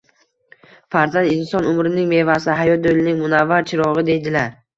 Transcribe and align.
Farzand 0.95 1.29
inson 1.35 1.67
umrining 1.73 2.09
mevasi, 2.15 2.57
hayot 2.63 2.89
yo`lining 2.93 3.21
munavvar 3.27 3.71
chirog`i 3.71 3.99
deydilar 4.11 4.59